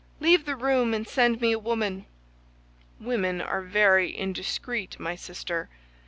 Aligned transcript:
Leave 0.19 0.45
the 0.45 0.55
room, 0.55 0.95
and 0.95 1.07
send 1.07 1.39
me 1.39 1.51
a 1.51 1.59
woman." 1.59 2.07
"Women 2.99 3.39
are 3.39 3.61
very 3.61 4.09
indiscreet, 4.17 4.99
my 4.99 5.15
sister. 5.15 5.69